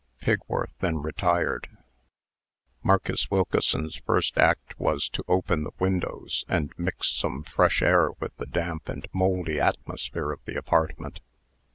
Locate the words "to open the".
5.09-5.73